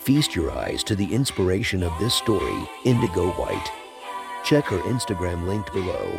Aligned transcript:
Feast 0.00 0.34
your 0.34 0.50
eyes 0.50 0.82
to 0.84 0.96
the 0.96 1.12
inspiration 1.12 1.82
of 1.82 1.92
this 2.00 2.14
story, 2.14 2.66
Indigo 2.86 3.32
White. 3.32 3.70
Check 4.44 4.64
her 4.64 4.78
Instagram 4.78 5.46
linked 5.46 5.70
below. 5.74 6.18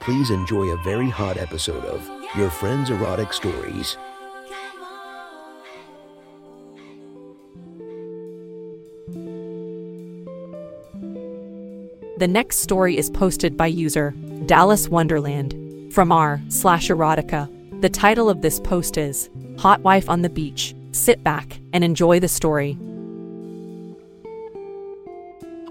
Please 0.00 0.28
enjoy 0.28 0.66
a 0.66 0.82
very 0.84 1.08
hot 1.08 1.38
episode 1.38 1.82
of 1.86 2.06
Your 2.36 2.50
Friend's 2.50 2.90
Erotic 2.90 3.32
Stories. 3.32 3.96
The 12.18 12.28
next 12.28 12.58
story 12.58 12.98
is 12.98 13.08
posted 13.08 13.56
by 13.56 13.68
user 13.68 14.10
Dallas 14.44 14.90
Wonderland 14.90 15.90
from 15.90 16.12
r 16.12 16.42
slash 16.50 16.88
erotica. 16.88 17.50
The 17.80 17.88
title 17.88 18.28
of 18.28 18.42
this 18.42 18.60
post 18.60 18.98
is 18.98 19.30
Hot 19.56 19.80
Wife 19.80 20.10
on 20.10 20.20
the 20.20 20.28
Beach. 20.28 20.74
Sit 20.92 21.24
back 21.24 21.58
and 21.72 21.82
enjoy 21.82 22.20
the 22.20 22.28
story. 22.28 22.78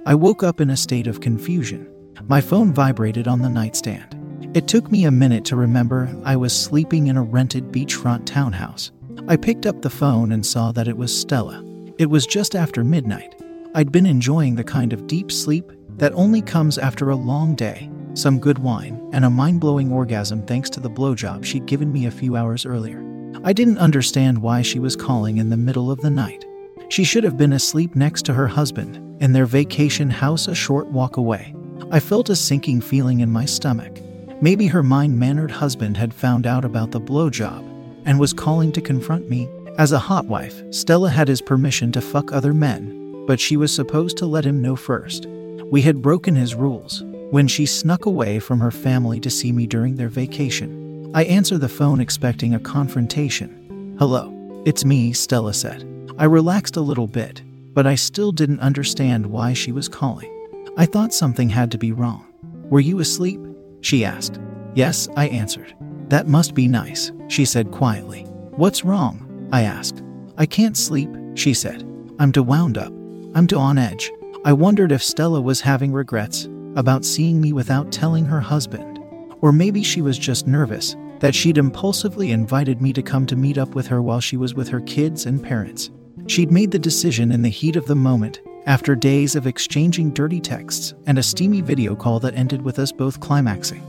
I 0.07 0.13
woke 0.13 0.43
up 0.43 0.61
in 0.61 0.69
a 0.69 0.77
state 0.77 1.07
of 1.07 1.19
confusion. 1.19 1.89
My 2.27 2.39
phone 2.39 2.71
vibrated 2.71 3.27
on 3.27 3.41
the 3.41 3.49
nightstand. 3.49 4.15
It 4.55 4.67
took 4.67 4.91
me 4.91 5.05
a 5.05 5.12
minute 5.12 5.43
to 5.45 5.55
remember 5.55 6.15
I 6.23 6.35
was 6.35 6.55
sleeping 6.55 7.07
in 7.07 7.17
a 7.17 7.23
rented 7.23 7.71
beachfront 7.71 8.27
townhouse. 8.27 8.91
I 9.27 9.35
picked 9.35 9.65
up 9.65 9.81
the 9.81 9.89
phone 9.89 10.31
and 10.31 10.45
saw 10.45 10.71
that 10.73 10.87
it 10.87 10.95
was 10.95 11.20
Stella. 11.20 11.65
It 11.97 12.07
was 12.07 12.27
just 12.27 12.55
after 12.55 12.84
midnight. 12.84 13.41
I'd 13.73 13.91
been 13.91 14.05
enjoying 14.05 14.53
the 14.53 14.63
kind 14.63 14.93
of 14.93 15.07
deep 15.07 15.31
sleep 15.31 15.71
that 15.97 16.13
only 16.13 16.43
comes 16.43 16.77
after 16.77 17.09
a 17.09 17.15
long 17.15 17.55
day, 17.55 17.90
some 18.13 18.37
good 18.37 18.59
wine, 18.59 19.09
and 19.12 19.25
a 19.25 19.29
mind 19.31 19.59
blowing 19.59 19.91
orgasm 19.91 20.45
thanks 20.45 20.69
to 20.71 20.79
the 20.79 20.90
blowjob 20.90 21.43
she'd 21.43 21.65
given 21.65 21.91
me 21.91 22.05
a 22.05 22.12
few 22.12 22.35
hours 22.35 22.63
earlier. 22.63 23.03
I 23.43 23.53
didn't 23.53 23.79
understand 23.79 24.37
why 24.37 24.62
she 24.62 24.77
was 24.77 24.95
calling 24.95 25.37
in 25.37 25.49
the 25.49 25.57
middle 25.57 25.90
of 25.90 26.01
the 26.01 26.12
night. 26.12 26.45
She 26.90 27.03
should 27.03 27.23
have 27.23 27.37
been 27.37 27.53
asleep 27.53 27.95
next 27.95 28.23
to 28.25 28.34
her 28.34 28.47
husband 28.47 29.01
in 29.20 29.34
their 29.34 29.46
vacation 29.46 30.10
house 30.10 30.48
a 30.48 30.55
short 30.55 30.88
walk 30.88 31.18
away. 31.18 31.55
I 31.91 31.99
felt 31.99 32.30
a 32.30 32.35
sinking 32.35 32.82
feeling 32.82 33.20
in 33.20 33.30
my 33.30 33.46
stomach. 33.46 33.99
Maybe 34.41 34.68
her 34.68 34.84
mind 34.84 35.18
mannered 35.18 35.52
husband 35.52 35.98
had 35.98 36.13
found 36.13 36.46
out 36.46 36.66
about 36.66 36.91
the 36.91 36.99
blowjob 36.99 37.63
and 38.05 38.20
was 38.20 38.34
calling 38.34 38.71
to 38.74 38.82
confront 38.82 39.30
me. 39.30 39.49
As 39.77 39.91
a 39.91 39.99
hot 39.99 40.26
wife, 40.26 40.62
Stella 40.71 41.10
had 41.10 41.27
his 41.27 41.41
permission 41.41 41.91
to 41.93 42.02
fuck 42.02 42.32
other 42.32 42.54
men, 42.54 43.26
but 43.26 43.40
she 43.40 43.58
was 43.58 43.74
supposed 43.74 44.18
to 44.18 44.26
let 44.26 44.46
him 44.46 44.62
know 44.62 44.76
first. 44.76 45.26
We 45.71 45.82
had 45.82 46.02
broken 46.02 46.36
his 46.36 46.55
rules 46.55 47.04
when 47.32 47.48
she 47.48 47.66
snuck 47.66 48.05
away 48.05 48.40
from 48.40 48.60
her 48.60 48.71
family 48.71 49.20
to 49.21 49.30
see 49.30 49.52
me 49.52 49.68
during 49.68 49.96
their 49.96 50.10
vacation. 50.10 51.12
I 51.13 51.24
answer 51.24 51.58
the 51.58 51.70
phone 51.70 51.99
expecting 51.99 52.54
a 52.54 52.60
confrontation. 52.60 53.96
Hello, 53.98 54.63
it's 54.66 54.86
me, 54.86 55.13
Stella 55.13 55.54
said. 55.54 55.84
I 56.18 56.26
relaxed 56.26 56.77
a 56.77 56.82
little 56.82 57.08
bit, 57.08 57.41
but 57.76 57.85
I 57.85 57.93
still 57.93 58.31
didn't 58.31 58.62
understand 58.62 59.27
why 59.27 59.54
she 59.54 59.71
was 59.71 59.87
calling. 59.87 60.31
I 60.77 60.87
thought 60.87 61.13
something 61.13 61.49
had 61.49 61.70
to 61.71 61.77
be 61.77 61.91
wrong. 61.91 62.26
Were 62.70 62.79
you 62.79 62.99
asleep? 62.99 63.40
She 63.81 64.03
asked. 64.03 64.40
Yes, 64.73 65.07
I 65.16 65.28
answered. 65.28 65.75
That 66.09 66.28
must 66.28 66.56
be 66.56 66.68
nice, 66.68 67.12
she 67.28 67.46
said 67.46 67.72
quietly. 67.72 68.24
What's 68.56 68.86
wrong? 68.86 69.50
I 69.52 69.62
asked. 69.62 70.02
I 70.38 70.46
can't 70.46 70.78
sleep, 70.78 71.09
she 71.36 71.53
said. 71.53 71.84
I'm 72.18 72.31
too 72.31 72.44
wound 72.44 72.78
up. 72.78 72.94
I'm 73.36 73.46
too 73.46 73.58
on 73.58 73.78
edge. 73.78 74.12
I 74.46 74.53
wondered 74.53 74.92
if 74.92 75.03
Stella 75.03 75.42
was 75.42 75.62
having 75.62 75.92
regrets 75.92 76.47
about 76.75 77.03
seeing 77.03 77.42
me 77.42 77.52
without 77.52 77.92
telling 77.92 78.25
her 78.25 78.40
husband. 78.40 79.00
Or 79.42 79.52
maybe 79.52 79.84
she 79.84 80.02
was 80.02 80.18
just 80.18 80.47
nervous 80.47 80.96
that 81.19 81.36
she'd 81.36 81.57
impulsively 81.57 82.31
invited 82.31 82.81
me 82.81 82.94
to 82.94 83.02
come 83.02 83.25
to 83.25 83.36
meet 83.36 83.57
up 83.57 83.75
with 83.75 83.88
her 83.88 84.02
while 84.02 84.22
she 84.22 84.38
was 84.38 84.53
with 84.53 84.69
her 84.69 84.81
kids 84.81 85.25
and 85.25 85.44
parents. 85.44 85.90
She'd 86.28 86.52
made 86.52 86.72
the 86.72 86.80
decision 86.80 87.31
in 87.31 87.44
the 87.44 87.50
heat 87.50 87.75
of 87.75 87.86
the 87.86 87.96
moment, 87.96 88.41
after 88.66 88.96
days 88.96 89.36
of 89.36 89.46
exchanging 89.46 90.09
dirty 90.09 90.40
texts 90.40 90.96
and 91.06 91.19
a 91.19 91.24
steamy 91.24 91.62
video 91.62 91.96
call 91.96 92.19
that 92.22 92.34
ended 92.34 92.63
with 92.63 92.80
us 92.80 92.91
both 92.91 93.19
climaxing. 93.19 93.84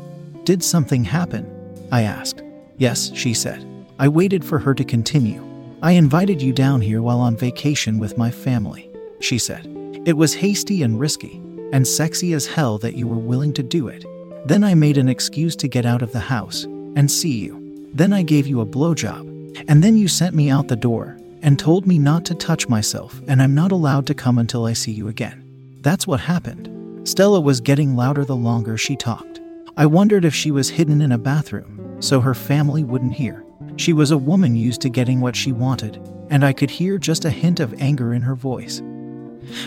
Did 0.45 0.63
something 0.63 1.03
happen? 1.03 1.51
I 1.91 2.03
asked. 2.03 2.43
Yes, 2.77 3.11
she 3.15 3.33
said. 3.33 3.67
I 3.99 4.09
waited 4.09 4.45
for 4.45 4.59
her 4.59 4.75
to 4.75 4.85
continue. 4.85 5.43
I 5.83 5.93
invited 5.93 6.43
you 6.43 6.53
down 6.53 6.83
here 6.83 7.01
while 7.01 7.21
on 7.21 7.37
vacation 7.37 7.99
with 7.99 8.19
my 8.19 8.31
family, 8.31 8.91
she 9.21 9.39
said. 9.39 9.67
It 10.05 10.19
was 10.19 10.35
hasty 10.35 10.83
and 10.83 11.01
risky, 11.01 11.41
and 11.73 11.89
sexy 11.89 12.35
as 12.35 12.47
hell 12.47 12.77
that 12.79 12.97
you 12.97 13.09
were 13.09 13.17
willing 13.17 13.55
to 13.55 13.63
do 13.63 13.89
it. 13.89 14.05
Then 14.47 14.63
I 14.63 14.75
made 14.75 14.99
an 14.99 15.09
excuse 15.09 15.57
to 15.57 15.69
get 15.69 15.87
out 15.87 16.03
of 16.03 16.13
the 16.13 16.21
house 16.21 16.65
and 16.65 17.11
see 17.11 17.39
you. 17.39 17.89
Then 17.95 18.13
I 18.13 18.23
gave 18.23 18.47
you 18.47 18.61
a 18.61 18.67
blowjob, 18.67 19.65
and 19.69 19.83
then 19.83 19.97
you 19.97 20.07
sent 20.07 20.35
me 20.35 20.51
out 20.51 20.69
the 20.69 20.77
door 20.77 21.17
and 21.47 21.59
told 21.59 21.87
me 21.87 21.97
not 21.97 22.25
to 22.25 22.35
touch 22.35 22.69
myself, 22.69 23.23
and 23.29 23.41
I'm 23.41 23.55
not 23.55 23.71
allowed 23.71 24.07
to 24.09 24.15
come 24.15 24.37
until 24.37 24.67
I 24.67 24.73
see 24.73 24.91
you 24.91 25.07
again. 25.07 25.45
That's 25.81 26.05
what 26.05 26.19
happened. 26.19 27.09
Stella 27.09 27.41
was 27.41 27.61
getting 27.61 27.95
louder 27.95 28.25
the 28.25 28.35
longer 28.35 28.77
she 28.77 28.97
talked. 28.97 29.41
I 29.77 29.87
wondered 29.87 30.25
if 30.25 30.35
she 30.35 30.51
was 30.51 30.69
hidden 30.69 31.01
in 31.01 31.13
a 31.13 31.19
bathroom 31.19 31.97
so 32.01 32.21
her 32.21 32.35
family 32.35 32.83
wouldn't 32.83 33.15
hear. 33.15 33.45
She 33.77 33.93
was 33.93 34.11
a 34.11 34.19
woman 34.19 34.57
used 34.57 34.81
to 34.83 34.91
getting 34.91 35.21
what 35.21 35.37
she 35.37 35.53
wanted, 35.53 36.01
and 36.31 36.45
I 36.45 36.53
could 36.53 36.71
hear 36.71 36.99
just 36.99 37.25
a 37.25 37.31
hint 37.31 37.61
of 37.61 37.81
anger 37.81 38.13
in 38.13 38.23
her 38.23 38.35
voice. 38.35 38.83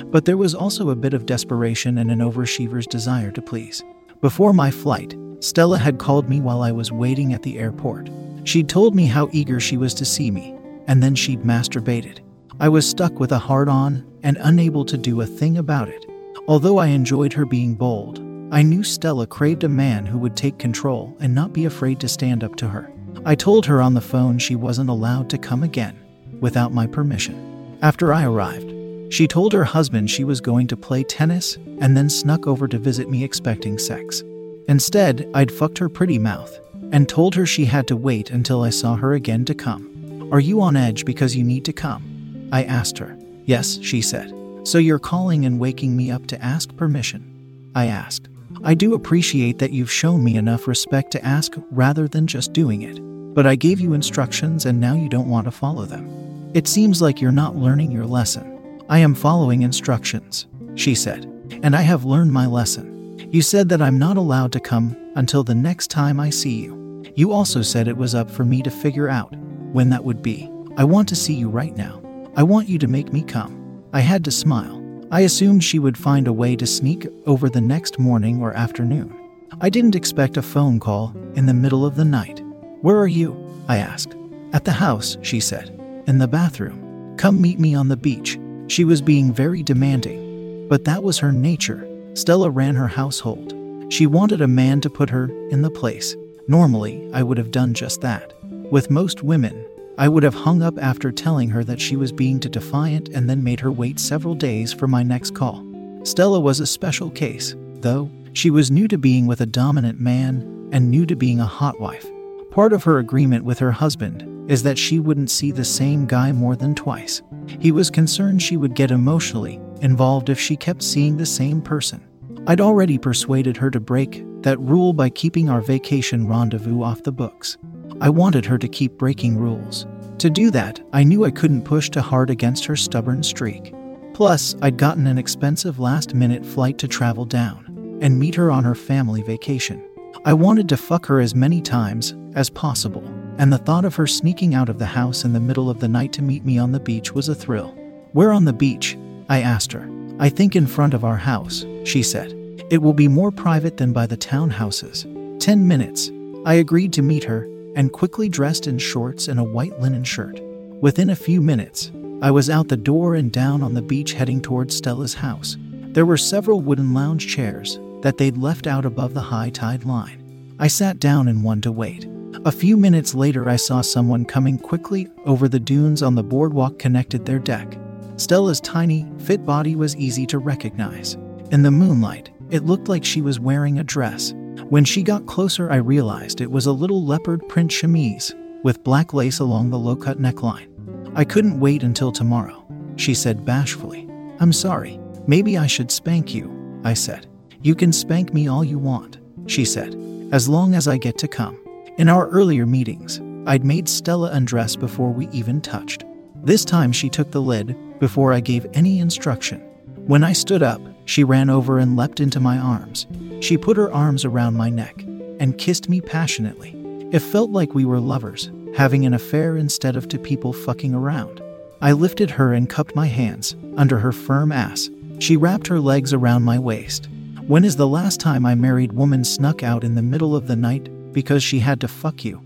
But 0.06 0.26
there 0.26 0.38
was 0.38 0.54
also 0.54 0.90
a 0.90 0.96
bit 0.96 1.14
of 1.14 1.26
desperation 1.26 1.98
and 1.98 2.12
an 2.12 2.20
overachiever's 2.20 2.88
desire 2.88 3.32
to 3.32 3.42
please. 3.42 3.84
Before 4.20 4.52
my 4.52 4.70
flight, 4.70 5.16
Stella 5.40 5.78
had 5.78 5.98
called 5.98 6.28
me 6.28 6.42
while 6.42 6.62
I 6.62 6.74
was 6.74 6.92
waiting 6.92 7.34
at 7.34 7.44
the 7.44 7.58
airport. 7.58 8.10
She'd 8.44 8.68
told 8.68 8.96
me 8.96 9.06
how 9.06 9.30
eager 9.32 9.62
she 9.62 9.78
was 9.78 9.94
to 9.94 10.06
see 10.06 10.30
me, 10.30 10.59
and 10.90 11.04
then 11.04 11.14
she'd 11.14 11.44
masturbated. 11.44 12.20
I 12.60 12.68
was 12.68 12.90
stuck 12.90 13.20
with 13.20 13.32
a 13.32 13.40
hard 13.40 13.70
on 13.70 14.06
and 14.24 14.38
unable 14.42 14.84
to 14.86 14.98
do 14.98 15.22
a 15.22 15.26
thing 15.26 15.58
about 15.58 15.88
it. 15.88 16.06
Although 16.48 16.80
I 16.80 16.88
enjoyed 16.88 17.32
her 17.34 17.46
being 17.46 17.76
bold, 17.76 18.20
I 18.52 18.64
knew 18.64 18.84
Stella 18.84 19.28
craved 19.28 19.64
a 19.64 19.70
man 19.70 20.08
who 20.08 20.18
would 20.18 20.36
take 20.36 20.58
control 20.58 21.16
and 21.20 21.34
not 21.34 21.54
be 21.54 21.66
afraid 21.66 22.00
to 22.00 22.08
stand 22.08 22.44
up 22.44 22.56
to 22.56 22.68
her. 22.68 22.92
I 23.24 23.36
told 23.36 23.68
her 23.68 23.84
on 23.84 23.94
the 23.94 24.02
phone 24.02 24.40
she 24.40 24.56
wasn't 24.56 24.90
allowed 24.90 25.30
to 25.30 25.38
come 25.38 25.62
again 25.62 25.98
without 26.40 26.74
my 26.74 26.88
permission. 26.88 27.78
After 27.84 28.12
I 28.12 28.26
arrived, 28.26 29.14
she 29.14 29.28
told 29.28 29.54
her 29.54 29.64
husband 29.64 30.10
she 30.10 30.24
was 30.24 30.42
going 30.42 30.66
to 30.68 30.78
play 30.78 31.04
tennis 31.04 31.56
and 31.80 31.96
then 31.96 32.10
snuck 32.10 32.48
over 32.48 32.68
to 32.68 32.80
visit 32.80 33.10
me 33.10 33.24
expecting 33.24 33.78
sex. 33.78 34.24
Instead, 34.68 35.30
I'd 35.36 35.52
fucked 35.52 35.78
her 35.78 35.90
pretty 35.90 36.18
mouth 36.18 36.60
and 36.92 37.08
told 37.08 37.36
her 37.36 37.46
she 37.46 37.66
had 37.66 37.88
to 37.90 37.96
wait 37.96 38.32
until 38.32 38.64
I 38.64 38.72
saw 38.72 38.96
her 38.96 39.14
again 39.14 39.46
to 39.46 39.54
come. 39.54 39.99
Are 40.32 40.40
you 40.40 40.62
on 40.62 40.76
edge 40.76 41.06
because 41.06 41.36
you 41.36 41.44
need 41.44 41.66
to 41.66 41.74
come? 41.74 42.50
I 42.52 42.64
asked 42.64 43.00
her. 43.00 43.18
Yes, 43.46 43.80
she 43.82 44.00
said. 44.00 44.32
So 44.64 44.78
you're 44.78 45.00
calling 45.00 45.44
and 45.44 45.60
waking 45.60 45.98
me 45.98 46.12
up 46.12 46.28
to 46.28 46.40
ask 46.44 46.76
permission? 46.76 47.72
I 47.74 47.88
asked. 47.88 48.30
I 48.64 48.76
do 48.76 48.94
appreciate 48.94 49.58
that 49.58 49.72
you've 49.72 49.92
shown 49.92 50.24
me 50.24 50.36
enough 50.36 50.68
respect 50.68 51.10
to 51.14 51.26
ask 51.26 51.54
rather 51.72 52.08
than 52.08 52.28
just 52.28 52.54
doing 52.54 52.84
it. 52.84 53.00
But 53.34 53.48
I 53.48 53.56
gave 53.56 53.80
you 53.80 53.94
instructions 53.94 54.68
and 54.68 54.80
now 54.80 54.94
you 54.94 55.10
don't 55.10 55.30
want 55.30 55.46
to 55.46 55.52
follow 55.52 55.86
them. 55.86 56.52
It 56.54 56.68
seems 56.68 57.02
like 57.02 57.20
you're 57.20 57.32
not 57.32 57.56
learning 57.56 57.92
your 57.92 58.06
lesson. 58.06 58.84
I 58.88 59.00
am 59.00 59.16
following 59.16 59.64
instructions, 59.64 60.46
she 60.76 60.94
said, 60.94 61.26
and 61.64 61.76
I 61.76 61.82
have 61.82 62.06
learned 62.06 62.32
my 62.32 62.46
lesson. 62.46 63.18
You 63.32 63.42
said 63.42 63.68
that 63.70 63.82
I'm 63.82 63.98
not 63.98 64.18
allowed 64.18 64.52
to 64.52 64.60
come 64.60 64.96
until 65.16 65.44
the 65.44 65.56
next 65.56 65.90
time 65.90 66.20
I 66.20 66.30
see 66.30 66.62
you. 66.62 67.04
You 67.16 67.32
also 67.32 67.64
said 67.64 67.88
it 67.88 67.98
was 67.98 68.14
up 68.14 68.30
for 68.30 68.46
me 68.46 68.62
to 68.62 68.70
figure 68.70 69.10
out 69.10 69.34
when 69.74 69.90
that 69.90 70.04
would 70.04 70.22
be. 70.22 70.50
I 70.78 70.84
want 70.84 71.10
to 71.10 71.16
see 71.16 71.34
you 71.34 71.50
right 71.50 71.76
now. 71.76 72.02
I 72.36 72.44
want 72.44 72.70
you 72.70 72.78
to 72.80 72.88
make 72.88 73.12
me 73.12 73.22
come. 73.22 73.84
I 73.94 74.02
had 74.02 74.24
to 74.26 74.32
smile. 74.32 74.78
I 75.12 75.22
assumed 75.22 75.64
she 75.64 75.80
would 75.80 75.98
find 75.98 76.28
a 76.28 76.34
way 76.34 76.56
to 76.56 76.68
sneak 76.68 77.08
over 77.26 77.50
the 77.50 77.62
next 77.62 77.98
morning 77.98 78.42
or 78.42 78.54
afternoon. 78.54 79.16
I 79.62 79.70
didn't 79.70 79.96
expect 79.96 80.38
a 80.38 80.42
phone 80.42 80.80
call 80.80 81.16
in 81.36 81.48
the 81.48 81.54
middle 81.54 81.86
of 81.86 81.96
the 81.96 82.06
night. 82.06 82.42
Where 82.82 82.98
are 82.98 83.08
you? 83.08 83.36
I 83.68 83.78
asked. 83.78 84.16
At 84.54 84.66
the 84.66 84.72
house, 84.72 85.18
she 85.22 85.40
said. 85.40 85.70
In 86.08 86.20
the 86.20 86.28
bathroom. 86.28 87.16
Come 87.18 87.42
meet 87.42 87.60
me 87.60 87.76
on 87.76 87.88
the 87.88 87.98
beach. 87.98 88.40
She 88.68 88.86
was 88.86 89.02
being 89.02 89.34
very 89.34 89.64
demanding, 89.64 90.68
but 90.70 90.86
that 90.86 91.04
was 91.04 91.18
her 91.18 91.32
nature. 91.32 91.88
Stella 92.14 92.50
ran 92.50 92.76
her 92.76 92.88
household. 92.88 93.54
She 93.92 94.06
wanted 94.06 94.42
a 94.42 94.48
man 94.48 94.80
to 94.82 94.90
put 94.90 95.10
her 95.10 95.26
in 95.50 95.64
the 95.64 95.72
place. 95.72 96.16
Normally, 96.48 97.10
I 97.14 97.24
would 97.24 97.38
have 97.38 97.52
done 97.52 97.74
just 97.74 98.02
that. 98.02 98.34
With 98.72 98.92
most 98.92 99.24
women, 99.24 99.66
I 99.98 100.08
would 100.08 100.22
have 100.22 100.36
hung 100.36 100.62
up 100.62 100.78
after 100.78 101.12
telling 101.12 101.50
her 101.50 101.64
that 101.64 101.82
she 101.82 101.96
was 101.96 102.12
being 102.12 102.40
too 102.40 102.50
defiant 102.50 103.10
and 103.10 103.28
then 103.28 103.44
made 103.44 103.60
her 103.62 103.72
wait 103.72 104.00
several 104.00 104.36
days 104.36 104.72
for 104.72 104.86
my 104.86 105.02
next 105.02 105.34
call. 105.34 105.66
Stella 106.04 106.40
was 106.40 106.60
a 106.60 106.68
special 106.68 107.10
case, 107.10 107.56
though. 107.82 108.12
She 108.34 108.52
was 108.52 108.70
new 108.70 108.88
to 108.88 108.98
being 109.00 109.26
with 109.26 109.42
a 109.42 109.48
dominant 109.48 110.00
man 110.00 110.70
and 110.72 110.92
new 110.92 111.08
to 111.08 111.16
being 111.16 111.40
a 111.40 111.48
hot 111.48 111.80
wife. 111.80 112.06
Part 112.52 112.72
of 112.72 112.84
her 112.84 113.00
agreement 113.00 113.44
with 113.44 113.58
her 113.58 113.72
husband 113.72 114.52
is 114.52 114.62
that 114.62 114.78
she 114.78 115.00
wouldn't 115.00 115.32
see 115.32 115.52
the 115.52 115.66
same 115.66 116.06
guy 116.06 116.32
more 116.32 116.56
than 116.56 116.76
twice. 116.76 117.24
He 117.60 117.72
was 117.72 117.90
concerned 117.90 118.40
she 118.40 118.56
would 118.56 118.76
get 118.76 118.92
emotionally 118.92 119.60
involved 119.82 120.30
if 120.30 120.40
she 120.40 120.56
kept 120.56 120.84
seeing 120.84 121.18
the 121.18 121.26
same 121.26 121.60
person. 121.60 122.06
I'd 122.46 122.62
already 122.62 123.00
persuaded 123.00 123.58
her 123.58 123.72
to 123.72 123.80
break 123.80 124.24
that 124.44 124.60
rule 124.60 124.94
by 124.94 125.10
keeping 125.10 125.50
our 125.50 125.62
vacation 125.62 126.28
rendezvous 126.28 126.84
off 126.84 127.02
the 127.02 127.12
books. 127.12 127.58
I 128.02 128.10
wanted 128.10 128.46
her 128.46 128.58
to 128.58 128.68
keep 128.68 128.98
breaking 128.98 129.38
rules. 129.38 129.86
To 130.20 130.30
do 130.30 130.52
that, 130.52 130.80
I 130.94 131.04
knew 131.04 131.26
I 131.26 131.32
couldn't 131.32 131.64
push 131.64 131.90
too 131.90 132.00
hard 132.00 132.30
against 132.30 132.66
her 132.66 132.76
stubborn 132.78 133.24
streak. 133.24 133.74
Plus, 134.14 134.56
I'd 134.62 134.78
gotten 134.78 135.06
an 135.06 135.18
expensive 135.18 135.80
last 135.80 136.14
minute 136.14 136.46
flight 136.46 136.78
to 136.78 136.88
travel 136.88 137.26
down 137.26 138.00
and 138.02 138.18
meet 138.18 138.36
her 138.36 138.52
on 138.52 138.64
her 138.64 138.76
family 138.76 139.22
vacation. 139.22 139.84
I 140.24 140.34
wanted 140.34 140.70
to 140.70 140.78
fuck 140.78 141.06
her 141.08 141.20
as 141.20 141.36
many 141.36 141.62
times 141.62 142.16
as 142.36 142.50
possible, 142.50 143.04
and 143.38 143.52
the 143.52 143.58
thought 143.58 143.86
of 143.86 143.96
her 143.96 144.08
sneaking 144.08 144.56
out 144.56 144.70
of 144.70 144.80
the 144.80 144.86
house 144.86 145.26
in 145.26 145.34
the 145.34 145.40
middle 145.40 145.70
of 145.70 145.80
the 145.80 145.88
night 145.88 146.14
to 146.14 146.22
meet 146.22 146.46
me 146.46 146.58
on 146.58 146.72
the 146.72 146.80
beach 146.80 147.14
was 147.14 147.28
a 147.28 147.36
thrill. 147.36 147.70
Where 148.14 148.32
on 148.32 148.46
the 148.46 148.54
beach? 148.54 148.98
I 149.28 149.42
asked 149.42 149.74
her. 149.74 149.90
I 150.20 150.30
think 150.30 150.56
in 150.56 150.68
front 150.68 150.94
of 150.94 151.04
our 151.04 151.18
house, 151.18 151.66
she 151.84 152.02
said. 152.02 152.34
It 152.70 152.82
will 152.82 152.94
be 152.94 153.08
more 153.10 153.32
private 153.32 153.78
than 153.78 153.92
by 153.92 154.06
the 154.06 154.18
townhouses. 154.18 155.06
Ten 155.40 155.68
minutes. 155.68 156.12
I 156.46 156.56
agreed 156.56 156.94
to 156.94 157.02
meet 157.02 157.26
her 157.26 157.48
and 157.80 157.94
quickly 157.94 158.28
dressed 158.28 158.68
in 158.68 158.78
shorts 158.78 159.30
and 159.30 159.40
a 159.40 159.44
white 159.44 159.80
linen 159.80 160.04
shirt. 160.04 160.38
Within 160.82 161.12
a 161.12 161.16
few 161.16 161.40
minutes, 161.40 161.94
I 162.22 162.30
was 162.30 162.50
out 162.50 162.68
the 162.68 162.76
door 162.76 163.16
and 163.16 163.32
down 163.32 163.64
on 163.64 163.74
the 163.74 163.82
beach 163.82 164.12
heading 164.12 164.42
towards 164.42 164.76
Stella's 164.76 165.14
house. 165.14 165.56
There 165.94 166.06
were 166.06 166.18
several 166.18 166.60
wooden 166.60 166.94
lounge 166.94 167.34
chairs 167.34 167.80
that 168.02 168.18
they'd 168.18 168.36
left 168.36 168.68
out 168.68 168.84
above 168.84 169.14
the 169.14 169.22
high 169.22 169.50
tide 169.50 169.86
line. 169.86 170.56
I 170.60 170.68
sat 170.68 171.00
down 171.00 171.30
in 171.30 171.42
one 171.42 171.62
to 171.62 171.72
wait. 171.72 172.06
A 172.44 172.52
few 172.52 172.76
minutes 172.76 173.16
later, 173.16 173.48
I 173.48 173.56
saw 173.56 173.80
someone 173.80 174.26
coming 174.26 174.58
quickly 174.58 175.08
over 175.26 175.48
the 175.48 175.58
dunes 175.58 176.04
on 176.04 176.16
the 176.16 176.22
boardwalk 176.24 176.80
connected 176.80 177.26
their 177.26 177.40
deck. 177.40 177.78
Stella's 178.18 178.60
tiny, 178.60 179.10
fit 179.20 179.46
body 179.46 179.78
was 179.78 179.96
easy 179.96 180.26
to 180.26 180.38
recognize. 180.38 181.14
In 181.52 181.64
the 181.64 181.72
moonlight, 181.72 182.30
it 182.50 182.66
looked 182.66 182.90
like 182.90 183.06
she 183.06 183.22
was 183.22 183.40
wearing 183.40 183.80
a 183.80 183.86
dress. 183.86 184.34
When 184.68 184.84
she 184.84 185.04
got 185.04 185.26
closer, 185.26 185.72
I 185.72 185.78
realized 185.78 186.42
it 186.42 186.52
was 186.52 186.66
a 186.66 186.72
little 186.72 187.06
leopard 187.06 187.48
print 187.48 187.72
chemise 187.72 188.34
with 188.64 188.84
black 188.84 189.14
lace 189.14 189.40
along 189.40 189.70
the 189.70 189.80
low 189.80 189.96
cut 189.96 190.20
neckline. 190.20 190.68
I 191.16 191.24
couldn't 191.24 191.60
wait 191.60 191.84
until 191.84 192.12
tomorrow, 192.12 192.66
she 192.98 193.14
said 193.14 193.46
bashfully. 193.46 194.10
I'm 194.40 194.54
sorry, 194.54 195.00
maybe 195.28 195.58
I 195.58 195.68
should 195.68 195.92
spank 195.92 196.34
you, 196.34 196.82
I 196.84 196.94
said. 196.94 197.28
You 197.62 197.74
can 197.74 197.92
spank 197.92 198.34
me 198.34 198.48
all 198.48 198.64
you 198.64 198.78
want, 198.78 199.18
she 199.48 199.66
said, 199.66 199.96
as 200.32 200.50
long 200.50 200.76
as 200.76 200.88
I 200.88 200.98
get 200.98 201.18
to 201.20 201.28
come. 201.28 201.58
In 201.98 202.10
our 202.10 202.30
earlier 202.30 202.66
meetings, 202.66 203.22
I'd 203.48 203.66
made 203.66 203.90
Stella 203.90 204.32
undress 204.32 204.76
before 204.76 205.12
we 205.12 205.28
even 205.30 205.62
touched. 205.62 206.04
This 206.44 206.64
time 206.64 206.92
she 206.92 207.10
took 207.10 207.32
the 207.32 207.42
lid 207.42 207.76
before 208.00 208.32
I 208.32 208.40
gave 208.40 208.68
any 208.74 209.00
instruction. 209.00 209.60
When 210.06 210.24
I 210.24 210.34
stood 210.34 210.64
up, 210.64 210.82
she 211.10 211.24
ran 211.24 211.50
over 211.50 211.80
and 211.80 211.96
leapt 211.96 212.20
into 212.20 212.40
my 212.40 212.58
arms. 212.58 213.08
She 213.42 213.58
put 213.58 213.78
her 213.78 213.92
arms 213.92 214.24
around 214.24 214.56
my 214.56 214.70
neck 214.70 215.02
and 215.40 215.58
kissed 215.58 215.90
me 215.90 216.02
passionately. 216.02 216.76
It 217.12 217.20
felt 217.20 217.50
like 217.50 217.74
we 217.74 217.84
were 217.84 218.00
lovers, 218.00 218.52
having 218.76 219.06
an 219.06 219.16
affair 219.16 219.58
instead 219.58 219.96
of 219.96 220.08
two 220.08 220.20
people 220.20 220.54
fucking 220.54 220.94
around. 220.94 221.42
I 221.82 221.94
lifted 221.94 222.30
her 222.32 222.54
and 222.54 222.70
cupped 222.70 222.96
my 222.96 223.08
hands 223.08 223.56
under 223.76 223.98
her 223.98 224.12
firm 224.12 224.52
ass. 224.52 224.90
She 225.18 225.36
wrapped 225.36 225.66
her 225.68 225.80
legs 225.80 226.14
around 226.14 226.44
my 226.44 226.60
waist 226.60 227.10
when 227.50 227.66
is 227.66 227.78
the 227.78 227.88
last 227.88 228.20
time 228.20 228.46
I 228.46 228.54
married 228.54 228.94
woman 228.94 229.24
snuck 229.24 229.64
out 229.64 229.84
in 229.84 229.96
the 229.96 230.04
middle 230.04 230.36
of 230.36 230.46
the 230.46 230.56
night 230.56 230.88
because 231.12 231.42
she 231.42 231.58
had 231.58 231.82
to 231.82 231.88
fuck 231.88 232.24
you? 232.24 232.40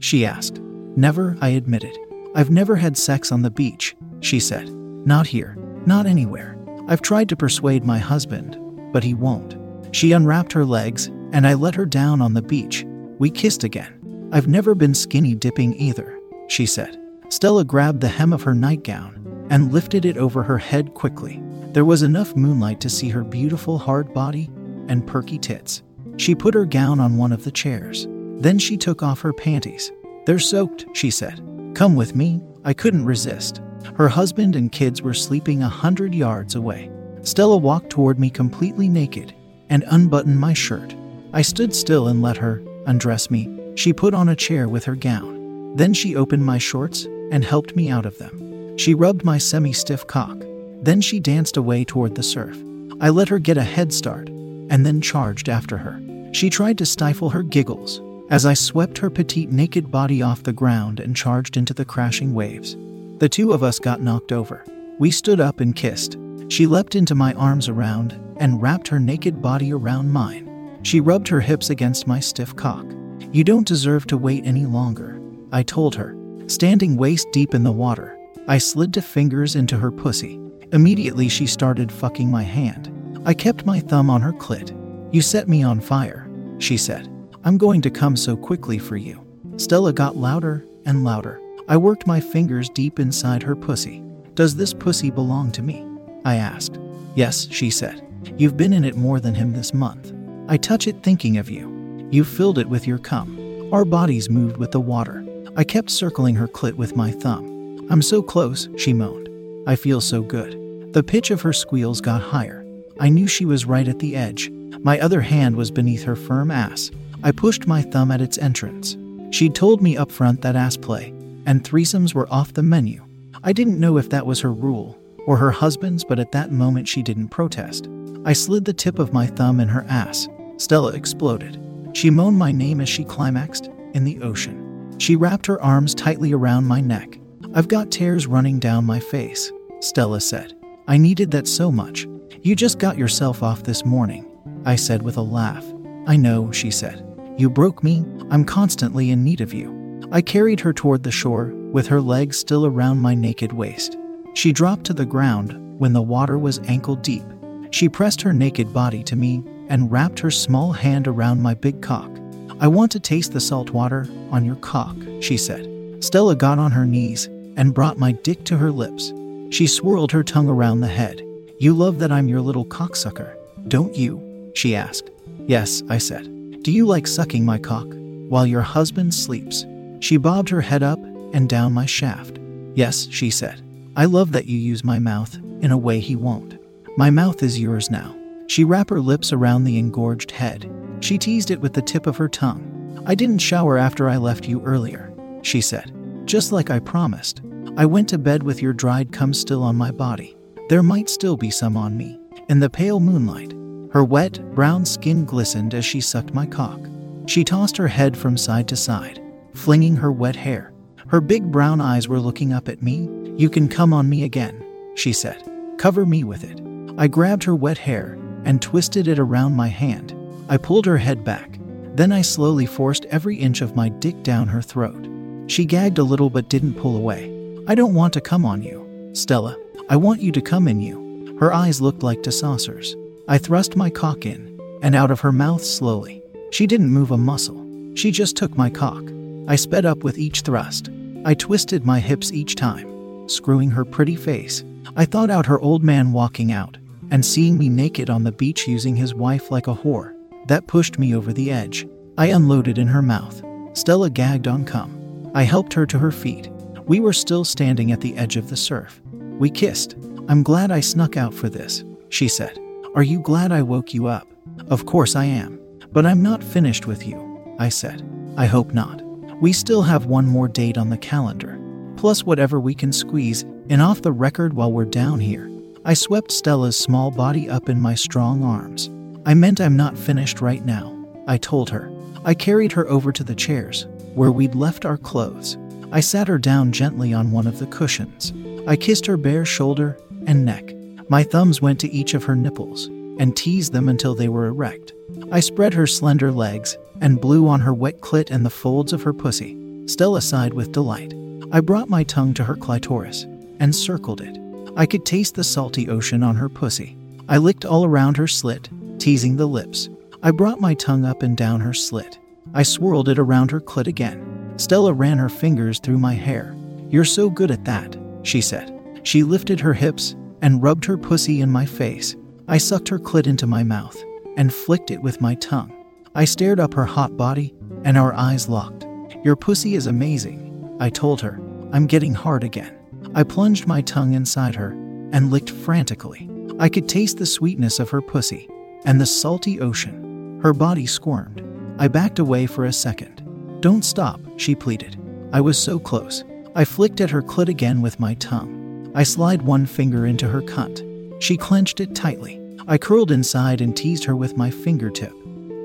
She 0.00 0.26
asked. 0.26 0.58
Never, 0.96 1.36
I 1.40 1.50
admitted. 1.50 1.96
I've 2.34 2.50
never 2.50 2.74
had 2.74 2.96
sex 2.96 3.30
on 3.30 3.42
the 3.42 3.50
beach, 3.52 3.94
she 4.18 4.40
said. 4.40 4.68
Not 4.70 5.28
here, 5.28 5.56
not 5.86 6.04
anywhere. 6.06 6.57
I've 6.88 7.02
tried 7.02 7.28
to 7.28 7.36
persuade 7.36 7.84
my 7.84 7.98
husband, 7.98 8.58
but 8.92 9.04
he 9.04 9.12
won't. 9.12 9.56
She 9.92 10.12
unwrapped 10.12 10.52
her 10.54 10.64
legs, 10.64 11.08
and 11.32 11.46
I 11.46 11.52
let 11.54 11.74
her 11.74 11.84
down 11.84 12.22
on 12.22 12.32
the 12.32 12.42
beach. 12.42 12.84
We 13.18 13.30
kissed 13.30 13.62
again. 13.62 14.28
I've 14.32 14.48
never 14.48 14.74
been 14.74 14.94
skinny 14.94 15.34
dipping 15.34 15.74
either, 15.74 16.18
she 16.48 16.64
said. 16.64 16.98
Stella 17.28 17.64
grabbed 17.64 18.00
the 18.00 18.08
hem 18.08 18.32
of 18.32 18.42
her 18.42 18.54
nightgown 18.54 19.46
and 19.50 19.72
lifted 19.72 20.06
it 20.06 20.16
over 20.16 20.42
her 20.42 20.58
head 20.58 20.94
quickly. 20.94 21.42
There 21.72 21.84
was 21.84 22.02
enough 22.02 22.34
moonlight 22.34 22.80
to 22.80 22.90
see 22.90 23.10
her 23.10 23.22
beautiful 23.22 23.78
hard 23.78 24.14
body 24.14 24.50
and 24.88 25.06
perky 25.06 25.38
tits. 25.38 25.82
She 26.16 26.34
put 26.34 26.54
her 26.54 26.64
gown 26.64 27.00
on 27.00 27.18
one 27.18 27.32
of 27.32 27.44
the 27.44 27.52
chairs. 27.52 28.06
Then 28.38 28.58
she 28.58 28.78
took 28.78 29.02
off 29.02 29.20
her 29.20 29.32
panties. 29.34 29.92
They're 30.24 30.38
soaked, 30.38 30.86
she 30.94 31.10
said. 31.10 31.42
Come 31.74 31.94
with 31.94 32.16
me. 32.16 32.40
I 32.64 32.72
couldn't 32.72 33.04
resist. 33.04 33.60
Her 33.96 34.08
husband 34.08 34.56
and 34.56 34.70
kids 34.70 35.02
were 35.02 35.14
sleeping 35.14 35.62
a 35.62 35.68
hundred 35.68 36.14
yards 36.14 36.54
away. 36.54 36.90
Stella 37.22 37.56
walked 37.56 37.90
toward 37.90 38.18
me 38.18 38.30
completely 38.30 38.88
naked 38.88 39.34
and 39.68 39.84
unbuttoned 39.88 40.38
my 40.38 40.54
shirt. 40.54 40.94
I 41.32 41.42
stood 41.42 41.74
still 41.74 42.08
and 42.08 42.22
let 42.22 42.36
her 42.38 42.62
undress 42.86 43.30
me. 43.30 43.54
She 43.74 43.92
put 43.92 44.14
on 44.14 44.28
a 44.28 44.36
chair 44.36 44.68
with 44.68 44.84
her 44.84 44.96
gown. 44.96 45.76
Then 45.76 45.92
she 45.92 46.16
opened 46.16 46.44
my 46.44 46.58
shorts 46.58 47.04
and 47.30 47.44
helped 47.44 47.76
me 47.76 47.90
out 47.90 48.06
of 48.06 48.18
them. 48.18 48.76
She 48.78 48.94
rubbed 48.94 49.24
my 49.24 49.38
semi 49.38 49.72
stiff 49.72 50.06
cock. 50.06 50.38
Then 50.80 51.00
she 51.00 51.20
danced 51.20 51.56
away 51.56 51.84
toward 51.84 52.14
the 52.14 52.22
surf. 52.22 52.56
I 53.00 53.10
let 53.10 53.28
her 53.28 53.38
get 53.38 53.58
a 53.58 53.62
head 53.62 53.92
start 53.92 54.28
and 54.28 54.84
then 54.86 55.00
charged 55.00 55.48
after 55.48 55.76
her. 55.76 56.00
She 56.32 56.50
tried 56.50 56.78
to 56.78 56.86
stifle 56.86 57.30
her 57.30 57.42
giggles 57.42 58.00
as 58.30 58.44
I 58.44 58.54
swept 58.54 58.98
her 58.98 59.10
petite 59.10 59.50
naked 59.50 59.90
body 59.90 60.22
off 60.22 60.42
the 60.42 60.52
ground 60.52 61.00
and 61.00 61.16
charged 61.16 61.56
into 61.56 61.74
the 61.74 61.84
crashing 61.84 62.34
waves. 62.34 62.76
The 63.18 63.28
two 63.28 63.52
of 63.52 63.62
us 63.62 63.78
got 63.78 64.00
knocked 64.00 64.32
over. 64.32 64.64
We 64.98 65.10
stood 65.10 65.40
up 65.40 65.60
and 65.60 65.74
kissed. 65.74 66.16
She 66.48 66.66
leapt 66.66 66.94
into 66.94 67.14
my 67.14 67.32
arms 67.34 67.68
around 67.68 68.18
and 68.38 68.62
wrapped 68.62 68.88
her 68.88 68.98
naked 68.98 69.42
body 69.42 69.72
around 69.72 70.10
mine. 70.10 70.78
She 70.82 71.00
rubbed 71.00 71.28
her 71.28 71.40
hips 71.40 71.70
against 71.70 72.06
my 72.06 72.20
stiff 72.20 72.54
cock. 72.54 72.86
You 73.32 73.44
don't 73.44 73.66
deserve 73.66 74.06
to 74.06 74.16
wait 74.16 74.46
any 74.46 74.66
longer, 74.66 75.20
I 75.52 75.62
told 75.62 75.94
her. 75.96 76.16
Standing 76.46 76.96
waist 76.96 77.28
deep 77.32 77.54
in 77.54 77.62
the 77.64 77.72
water, 77.72 78.18
I 78.46 78.58
slid 78.58 78.94
two 78.94 79.02
fingers 79.02 79.56
into 79.56 79.76
her 79.76 79.90
pussy 79.90 80.40
Immediately, 80.72 81.30
she 81.30 81.46
started 81.46 81.90
fucking 81.90 82.30
my 82.30 82.42
hand. 82.42 82.92
I 83.24 83.32
kept 83.32 83.64
my 83.64 83.80
thumb 83.80 84.10
on 84.10 84.20
her 84.20 84.32
clit. 84.34 84.76
You 85.12 85.22
set 85.22 85.48
me 85.48 85.62
on 85.62 85.80
fire, 85.80 86.30
she 86.58 86.76
said. 86.76 87.08
I'm 87.44 87.56
going 87.56 87.80
to 87.82 87.90
come 87.90 88.16
so 88.16 88.36
quickly 88.36 88.78
for 88.78 88.96
you. 88.96 89.24
Stella 89.56 89.94
got 89.94 90.16
louder 90.16 90.66
and 90.84 91.04
louder. 91.04 91.40
I 91.70 91.76
worked 91.76 92.06
my 92.06 92.18
fingers 92.18 92.70
deep 92.70 92.98
inside 92.98 93.42
her 93.42 93.54
pussy. 93.54 94.02
Does 94.34 94.56
this 94.56 94.72
pussy 94.72 95.10
belong 95.10 95.52
to 95.52 95.62
me? 95.62 95.86
I 96.24 96.36
asked. 96.36 96.78
Yes, 97.14 97.46
she 97.50 97.68
said. 97.68 98.02
You've 98.38 98.56
been 98.56 98.72
in 98.72 98.86
it 98.86 98.96
more 98.96 99.20
than 99.20 99.34
him 99.34 99.52
this 99.52 99.74
month. 99.74 100.14
I 100.48 100.56
touch 100.56 100.86
it 100.86 101.02
thinking 101.02 101.36
of 101.36 101.50
you. 101.50 102.08
You 102.10 102.24
filled 102.24 102.58
it 102.58 102.70
with 102.70 102.86
your 102.86 102.96
cum. 102.96 103.68
Our 103.70 103.84
bodies 103.84 104.30
moved 104.30 104.56
with 104.56 104.70
the 104.70 104.80
water. 104.80 105.22
I 105.58 105.64
kept 105.64 105.90
circling 105.90 106.36
her 106.36 106.48
clit 106.48 106.72
with 106.72 106.96
my 106.96 107.10
thumb. 107.10 107.86
I'm 107.90 108.00
so 108.00 108.22
close, 108.22 108.70
she 108.78 108.94
moaned. 108.94 109.28
I 109.68 109.76
feel 109.76 110.00
so 110.00 110.22
good. 110.22 110.94
The 110.94 111.02
pitch 111.02 111.30
of 111.30 111.42
her 111.42 111.52
squeals 111.52 112.00
got 112.00 112.22
higher. 112.22 112.64
I 112.98 113.10
knew 113.10 113.26
she 113.26 113.44
was 113.44 113.66
right 113.66 113.86
at 113.86 113.98
the 113.98 114.16
edge. 114.16 114.50
My 114.80 114.98
other 115.00 115.20
hand 115.20 115.54
was 115.54 115.70
beneath 115.70 116.04
her 116.04 116.16
firm 116.16 116.50
ass. 116.50 116.90
I 117.22 117.30
pushed 117.30 117.66
my 117.66 117.82
thumb 117.82 118.10
at 118.10 118.22
its 118.22 118.38
entrance. 118.38 118.96
She'd 119.32 119.54
told 119.54 119.82
me 119.82 119.98
up 119.98 120.10
front 120.10 120.40
that 120.40 120.56
ass 120.56 120.78
play 120.78 121.12
and 121.48 121.64
threesomes 121.64 122.12
were 122.12 122.30
off 122.30 122.52
the 122.52 122.62
menu. 122.62 123.02
I 123.42 123.54
didn't 123.54 123.80
know 123.80 123.96
if 123.96 124.10
that 124.10 124.26
was 124.26 124.38
her 124.40 124.52
rule 124.52 124.98
or 125.26 125.38
her 125.38 125.50
husband's, 125.50 126.04
but 126.04 126.18
at 126.18 126.30
that 126.32 126.52
moment 126.52 126.86
she 126.86 127.02
didn't 127.02 127.30
protest. 127.30 127.88
I 128.26 128.34
slid 128.34 128.66
the 128.66 128.74
tip 128.74 128.98
of 128.98 129.14
my 129.14 129.26
thumb 129.26 129.58
in 129.58 129.68
her 129.68 129.86
ass. 129.88 130.28
Stella 130.58 130.92
exploded. 130.92 131.58
She 131.94 132.10
moaned 132.10 132.36
my 132.36 132.52
name 132.52 132.82
as 132.82 132.88
she 132.90 133.02
climaxed 133.02 133.70
in 133.94 134.04
the 134.04 134.20
ocean. 134.20 134.94
She 134.98 135.16
wrapped 135.16 135.46
her 135.46 135.60
arms 135.62 135.94
tightly 135.94 136.34
around 136.34 136.66
my 136.66 136.82
neck. 136.82 137.18
I've 137.54 137.68
got 137.68 137.90
tears 137.90 138.26
running 138.26 138.58
down 138.58 138.84
my 138.84 139.00
face. 139.00 139.50
Stella 139.80 140.20
said. 140.20 140.54
I 140.86 140.98
needed 140.98 141.30
that 141.30 141.48
so 141.48 141.72
much. 141.72 142.06
You 142.42 142.56
just 142.56 142.78
got 142.78 142.98
yourself 142.98 143.42
off 143.42 143.62
this 143.62 143.86
morning, 143.86 144.26
I 144.66 144.76
said 144.76 145.00
with 145.00 145.16
a 145.16 145.22
laugh. 145.22 145.64
I 146.06 146.16
know, 146.16 146.52
she 146.52 146.70
said. 146.70 147.02
You 147.38 147.48
broke 147.48 147.82
me. 147.82 148.04
I'm 148.30 148.44
constantly 148.44 149.10
in 149.10 149.24
need 149.24 149.40
of 149.40 149.54
you. 149.54 149.78
I 150.10 150.22
carried 150.22 150.60
her 150.60 150.72
toward 150.72 151.02
the 151.02 151.10
shore, 151.10 151.52
with 151.70 151.86
her 151.88 152.00
legs 152.00 152.38
still 152.38 152.64
around 152.64 152.98
my 152.98 153.14
naked 153.14 153.52
waist. 153.52 153.98
She 154.32 154.52
dropped 154.52 154.84
to 154.84 154.94
the 154.94 155.04
ground 155.04 155.52
when 155.78 155.92
the 155.92 156.00
water 156.00 156.38
was 156.38 156.60
ankle 156.60 156.96
deep. 156.96 157.24
She 157.70 157.90
pressed 157.90 158.22
her 158.22 158.32
naked 158.32 158.72
body 158.72 159.02
to 159.02 159.16
me 159.16 159.44
and 159.68 159.92
wrapped 159.92 160.18
her 160.20 160.30
small 160.30 160.72
hand 160.72 161.06
around 161.06 161.42
my 161.42 161.52
big 161.52 161.82
cock. 161.82 162.10
I 162.58 162.68
want 162.68 162.90
to 162.92 163.00
taste 163.00 163.32
the 163.32 163.40
salt 163.40 163.70
water 163.70 164.08
on 164.30 164.46
your 164.46 164.56
cock, 164.56 164.96
she 165.20 165.36
said. 165.36 166.02
Stella 166.02 166.34
got 166.34 166.58
on 166.58 166.72
her 166.72 166.86
knees 166.86 167.26
and 167.58 167.74
brought 167.74 167.98
my 167.98 168.12
dick 168.12 168.44
to 168.44 168.56
her 168.56 168.70
lips. 168.70 169.12
She 169.50 169.66
swirled 169.66 170.12
her 170.12 170.24
tongue 170.24 170.48
around 170.48 170.80
the 170.80 170.88
head. 170.88 171.22
You 171.58 171.74
love 171.74 171.98
that 171.98 172.12
I'm 172.12 172.28
your 172.28 172.40
little 172.40 172.64
cocksucker, 172.64 173.36
don't 173.68 173.94
you? 173.94 174.52
She 174.54 174.74
asked. 174.74 175.10
Yes, 175.46 175.82
I 175.90 175.98
said. 175.98 176.62
Do 176.62 176.72
you 176.72 176.86
like 176.86 177.06
sucking 177.06 177.44
my 177.44 177.58
cock 177.58 177.88
while 178.28 178.46
your 178.46 178.62
husband 178.62 179.14
sleeps? 179.14 179.66
She 180.00 180.16
bobbed 180.16 180.48
her 180.50 180.60
head 180.60 180.82
up 180.82 180.98
and 181.32 181.48
down 181.48 181.72
my 181.72 181.86
shaft. 181.86 182.38
Yes, 182.74 183.08
she 183.10 183.30
said. 183.30 183.62
I 183.96 184.04
love 184.04 184.32
that 184.32 184.46
you 184.46 184.58
use 184.58 184.84
my 184.84 184.98
mouth 184.98 185.36
in 185.60 185.70
a 185.70 185.78
way 185.78 186.00
he 186.00 186.16
won't. 186.16 186.58
My 186.96 187.10
mouth 187.10 187.42
is 187.42 187.58
yours 187.58 187.90
now. 187.90 188.16
She 188.46 188.64
wrapped 188.64 188.90
her 188.90 189.00
lips 189.00 189.32
around 189.32 189.64
the 189.64 189.78
engorged 189.78 190.30
head. 190.30 190.70
She 191.00 191.18
teased 191.18 191.50
it 191.50 191.60
with 191.60 191.72
the 191.72 191.82
tip 191.82 192.06
of 192.06 192.16
her 192.16 192.28
tongue. 192.28 193.02
I 193.06 193.14
didn't 193.14 193.38
shower 193.38 193.76
after 193.76 194.08
I 194.08 194.16
left 194.16 194.48
you 194.48 194.62
earlier, 194.62 195.12
she 195.42 195.60
said. 195.60 195.92
Just 196.24 196.52
like 196.52 196.70
I 196.70 196.78
promised. 196.78 197.42
I 197.76 197.86
went 197.86 198.08
to 198.10 198.18
bed 198.18 198.42
with 198.42 198.62
your 198.62 198.72
dried 198.72 199.12
cum 199.12 199.32
still 199.32 199.62
on 199.62 199.76
my 199.76 199.90
body. 199.90 200.36
There 200.68 200.82
might 200.82 201.08
still 201.08 201.36
be 201.36 201.50
some 201.50 201.76
on 201.76 201.96
me. 201.96 202.18
In 202.48 202.60
the 202.60 202.70
pale 202.70 203.00
moonlight, 203.00 203.52
her 203.92 204.04
wet, 204.04 204.40
brown 204.54 204.84
skin 204.84 205.24
glistened 205.24 205.74
as 205.74 205.84
she 205.84 206.00
sucked 206.00 206.34
my 206.34 206.46
cock. 206.46 206.80
She 207.26 207.44
tossed 207.44 207.76
her 207.76 207.88
head 207.88 208.16
from 208.16 208.36
side 208.36 208.68
to 208.68 208.76
side, 208.76 209.22
flinging 209.58 209.96
her 209.96 210.12
wet 210.12 210.36
hair. 210.36 210.72
Her 211.08 211.20
big 211.20 211.50
brown 211.50 211.80
eyes 211.80 212.08
were 212.08 212.20
looking 212.20 212.52
up 212.52 212.68
at 212.68 212.82
me. 212.82 213.08
You 213.36 213.50
can 213.50 213.68
come 213.68 213.92
on 213.92 214.08
me 214.08 214.22
again, 214.22 214.64
she 214.94 215.12
said. 215.12 215.42
Cover 215.78 216.06
me 216.06 216.24
with 216.24 216.44
it. 216.44 216.60
I 216.98 217.08
grabbed 217.08 217.44
her 217.44 217.54
wet 217.54 217.78
hair 217.78 218.18
and 218.44 218.62
twisted 218.62 219.08
it 219.08 219.18
around 219.18 219.56
my 219.56 219.68
hand. 219.68 220.14
I 220.48 220.56
pulled 220.56 220.86
her 220.86 220.98
head 220.98 221.24
back. 221.24 221.58
Then 221.94 222.12
I 222.12 222.22
slowly 222.22 222.66
forced 222.66 223.04
every 223.06 223.36
inch 223.36 223.60
of 223.60 223.74
my 223.74 223.88
dick 223.88 224.22
down 224.22 224.48
her 224.48 224.62
throat. 224.62 225.08
She 225.48 225.64
gagged 225.64 225.98
a 225.98 226.04
little 226.04 226.30
but 226.30 226.48
didn't 226.48 226.74
pull 226.74 226.96
away. 226.96 227.34
I 227.66 227.74
don't 227.74 227.94
want 227.94 228.12
to 228.14 228.20
come 228.20 228.44
on 228.44 228.62
you, 228.62 229.10
Stella. 229.12 229.56
I 229.88 229.96
want 229.96 230.22
you 230.22 230.30
to 230.32 230.40
come 230.40 230.68
in 230.68 230.80
you. 230.80 231.36
Her 231.40 231.52
eyes 231.52 231.80
looked 231.80 232.02
like 232.02 232.22
two 232.22 232.30
saucers. 232.30 232.94
I 233.26 233.38
thrust 233.38 233.76
my 233.76 233.90
cock 233.90 234.24
in 234.24 234.60
and 234.82 234.94
out 234.94 235.10
of 235.10 235.20
her 235.20 235.32
mouth 235.32 235.64
slowly. 235.64 236.22
She 236.50 236.66
didn't 236.66 236.90
move 236.90 237.10
a 237.10 237.16
muscle. 237.16 237.64
She 237.94 238.10
just 238.10 238.36
took 238.36 238.56
my 238.56 238.70
cock. 238.70 239.02
I 239.48 239.56
sped 239.56 239.86
up 239.86 240.04
with 240.04 240.18
each 240.18 240.42
thrust. 240.42 240.90
I 241.24 241.32
twisted 241.32 241.84
my 241.84 242.00
hips 242.00 242.30
each 242.32 242.54
time, 242.54 243.28
screwing 243.28 243.70
her 243.70 243.84
pretty 243.84 244.14
face. 244.14 244.62
I 244.94 245.06
thought 245.06 245.30
out 245.30 245.46
her 245.46 245.58
old 245.58 245.82
man 245.82 246.12
walking 246.12 246.52
out 246.52 246.76
and 247.10 247.24
seeing 247.24 247.56
me 247.56 247.70
naked 247.70 248.10
on 248.10 248.24
the 248.24 248.32
beach 248.32 248.68
using 248.68 248.94
his 248.94 249.14
wife 249.14 249.50
like 249.50 249.66
a 249.66 249.74
whore. 249.74 250.14
That 250.48 250.66
pushed 250.66 250.98
me 250.98 251.14
over 251.14 251.32
the 251.32 251.50
edge. 251.50 251.88
I 252.18 252.26
unloaded 252.26 252.76
in 252.76 252.88
her 252.88 253.00
mouth. 253.00 253.42
Stella 253.72 254.10
gagged 254.10 254.46
on 254.46 254.66
cum. 254.66 255.30
I 255.34 255.44
helped 255.44 255.72
her 255.72 255.86
to 255.86 255.98
her 255.98 256.10
feet. 256.10 256.50
We 256.84 257.00
were 257.00 257.14
still 257.14 257.44
standing 257.44 257.90
at 257.90 258.02
the 258.02 258.16
edge 258.18 258.36
of 258.36 258.50
the 258.50 258.56
surf. 258.56 259.00
We 259.38 259.48
kissed. 259.48 259.94
I'm 260.28 260.42
glad 260.42 260.70
I 260.70 260.80
snuck 260.80 261.16
out 261.16 261.32
for 261.32 261.48
this, 261.48 261.84
she 262.10 262.28
said. 262.28 262.58
Are 262.94 263.02
you 263.02 263.20
glad 263.20 263.50
I 263.50 263.62
woke 263.62 263.94
you 263.94 264.08
up? 264.08 264.28
Of 264.68 264.84
course 264.84 265.16
I 265.16 265.24
am. 265.24 265.58
But 265.90 266.04
I'm 266.04 266.22
not 266.22 266.44
finished 266.44 266.86
with 266.86 267.06
you, 267.06 267.56
I 267.58 267.70
said. 267.70 268.06
I 268.36 268.44
hope 268.44 268.74
not. 268.74 269.07
We 269.40 269.52
still 269.52 269.82
have 269.82 270.06
one 270.06 270.26
more 270.26 270.48
date 270.48 270.76
on 270.76 270.90
the 270.90 270.98
calendar, 270.98 271.60
plus 271.96 272.24
whatever 272.24 272.58
we 272.58 272.74
can 272.74 272.92
squeeze 272.92 273.44
in 273.68 273.80
off 273.80 274.02
the 274.02 274.10
record 274.10 274.52
while 274.52 274.72
we're 274.72 274.84
down 274.84 275.20
here. 275.20 275.48
I 275.84 275.94
swept 275.94 276.32
Stella's 276.32 276.76
small 276.76 277.12
body 277.12 277.48
up 277.48 277.68
in 277.68 277.80
my 277.80 277.94
strong 277.94 278.42
arms. 278.42 278.90
I 279.24 279.34
meant 279.34 279.60
I'm 279.60 279.76
not 279.76 279.96
finished 279.96 280.40
right 280.40 280.64
now, 280.64 280.92
I 281.28 281.36
told 281.36 281.70
her. 281.70 281.88
I 282.24 282.34
carried 282.34 282.72
her 282.72 282.88
over 282.88 283.12
to 283.12 283.22
the 283.22 283.36
chairs, 283.36 283.86
where 284.16 284.32
we'd 284.32 284.56
left 284.56 284.84
our 284.84 284.96
clothes. 284.98 285.56
I 285.92 286.00
sat 286.00 286.26
her 286.26 286.38
down 286.38 286.72
gently 286.72 287.14
on 287.14 287.30
one 287.30 287.46
of 287.46 287.60
the 287.60 287.66
cushions. 287.68 288.32
I 288.66 288.74
kissed 288.74 289.06
her 289.06 289.16
bare 289.16 289.44
shoulder 289.44 289.96
and 290.26 290.44
neck. 290.44 290.74
My 291.08 291.22
thumbs 291.22 291.62
went 291.62 291.78
to 291.80 291.92
each 291.92 292.14
of 292.14 292.24
her 292.24 292.34
nipples 292.34 292.86
and 293.20 293.36
teased 293.36 293.72
them 293.72 293.88
until 293.88 294.16
they 294.16 294.28
were 294.28 294.46
erect. 294.46 294.94
I 295.30 295.38
spread 295.38 295.74
her 295.74 295.86
slender 295.86 296.32
legs 296.32 296.76
and 297.00 297.20
blew 297.20 297.48
on 297.48 297.60
her 297.60 297.74
wet 297.74 298.00
clit 298.00 298.30
and 298.30 298.44
the 298.44 298.50
folds 298.50 298.92
of 298.92 299.02
her 299.02 299.12
pussy. 299.12 299.56
Stella 299.86 300.20
sighed 300.20 300.54
with 300.54 300.72
delight. 300.72 301.14
I 301.52 301.60
brought 301.60 301.88
my 301.88 302.04
tongue 302.04 302.34
to 302.34 302.44
her 302.44 302.56
clitoris 302.56 303.24
and 303.60 303.74
circled 303.74 304.20
it. 304.20 304.38
I 304.76 304.86
could 304.86 305.04
taste 305.06 305.34
the 305.34 305.44
salty 305.44 305.88
ocean 305.88 306.22
on 306.22 306.36
her 306.36 306.48
pussy. 306.48 306.96
I 307.28 307.38
licked 307.38 307.64
all 307.64 307.84
around 307.84 308.16
her 308.16 308.28
slit, 308.28 308.68
teasing 308.98 309.36
the 309.36 309.46
lips. 309.46 309.88
I 310.22 310.30
brought 310.30 310.60
my 310.60 310.74
tongue 310.74 311.04
up 311.04 311.22
and 311.22 311.36
down 311.36 311.60
her 311.60 311.74
slit. 311.74 312.18
I 312.54 312.62
swirled 312.62 313.08
it 313.08 313.18
around 313.18 313.50
her 313.50 313.60
clit 313.60 313.86
again. 313.86 314.54
Stella 314.56 314.92
ran 314.92 315.18
her 315.18 315.28
fingers 315.28 315.78
through 315.78 315.98
my 315.98 316.14
hair. 316.14 316.54
You're 316.88 317.04
so 317.04 317.30
good 317.30 317.50
at 317.50 317.64
that 317.64 317.96
she 318.28 318.40
said. 318.40 319.00
She 319.02 319.22
lifted 319.22 319.60
her 319.60 319.74
hips 319.74 320.14
and 320.42 320.62
rubbed 320.62 320.84
her 320.84 320.98
pussy 320.98 321.40
in 321.40 321.50
my 321.50 321.66
face. 321.66 322.14
I 322.46 322.58
sucked 322.58 322.88
her 322.88 322.98
clit 322.98 323.26
into 323.26 323.46
my 323.46 323.62
mouth 323.62 324.02
and 324.36 324.52
flicked 324.52 324.90
it 324.90 325.02
with 325.02 325.20
my 325.20 325.34
tongue. 325.36 325.72
I 326.14 326.24
stared 326.24 326.60
up 326.60 326.74
her 326.74 326.84
hot 326.84 327.16
body 327.16 327.54
and 327.84 327.96
our 327.96 328.12
eyes 328.14 328.48
locked. 328.48 328.86
Your 329.24 329.36
pussy 329.36 329.74
is 329.74 329.86
amazing, 329.86 330.76
I 330.80 330.90
told 330.90 331.20
her. 331.20 331.40
I'm 331.72 331.86
getting 331.86 332.14
hard 332.14 332.44
again. 332.44 332.76
I 333.14 333.22
plunged 333.22 333.66
my 333.66 333.80
tongue 333.82 334.14
inside 334.14 334.54
her 334.54 334.70
and 335.12 335.30
licked 335.30 335.50
frantically. 335.50 336.28
I 336.58 336.68
could 336.68 336.88
taste 336.88 337.18
the 337.18 337.26
sweetness 337.26 337.78
of 337.78 337.90
her 337.90 338.02
pussy 338.02 338.48
and 338.84 339.00
the 339.00 339.06
salty 339.06 339.60
ocean. 339.60 340.40
Her 340.42 340.52
body 340.52 340.86
squirmed. 340.86 341.44
I 341.78 341.88
backed 341.88 342.18
away 342.18 342.46
for 342.46 342.64
a 342.64 342.72
second. 342.72 343.22
Don't 343.60 343.84
stop, 343.84 344.20
she 344.36 344.54
pleaded. 344.54 344.96
I 345.32 345.40
was 345.40 345.58
so 345.58 345.78
close. 345.78 346.24
I 346.54 346.64
flicked 346.64 347.00
at 347.00 347.10
her 347.10 347.22
clit 347.22 347.48
again 347.48 347.82
with 347.82 348.00
my 348.00 348.14
tongue. 348.14 348.90
I 348.94 349.02
slid 349.02 349.42
one 349.42 349.66
finger 349.66 350.06
into 350.06 350.28
her 350.28 350.42
cunt. 350.42 350.84
She 351.20 351.36
clenched 351.36 351.80
it 351.80 351.94
tightly. 351.94 352.40
I 352.66 352.78
curled 352.78 353.10
inside 353.10 353.60
and 353.60 353.76
teased 353.76 354.04
her 354.04 354.16
with 354.16 354.36
my 354.36 354.50
fingertip. 354.50 355.12